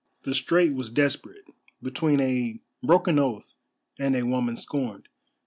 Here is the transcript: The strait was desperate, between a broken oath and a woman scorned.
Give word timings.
The 0.23 0.33
strait 0.33 0.73
was 0.73 0.89
desperate, 0.89 1.45
between 1.79 2.21
a 2.21 2.59
broken 2.81 3.19
oath 3.19 3.53
and 3.99 4.15
a 4.15 4.25
woman 4.25 4.57
scorned. 4.57 5.07